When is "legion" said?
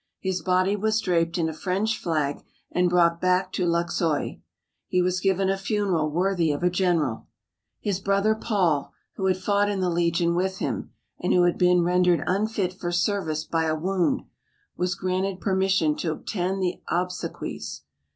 9.91-10.33